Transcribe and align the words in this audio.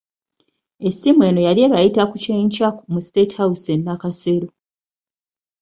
Essimu 0.87 1.21
eno 1.29 1.41
yali 1.47 1.59
ebayita 1.67 2.03
ku 2.09 2.15
kyenkya 2.23 2.67
mu 2.91 2.99
State 3.07 3.33
House 3.39 3.65
e 3.75 3.75
Nakasero. 3.77 4.47